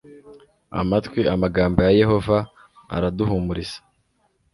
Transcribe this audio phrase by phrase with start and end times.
[0.79, 2.37] amatwi amagambo ya yehova
[2.95, 3.79] araduhumuriza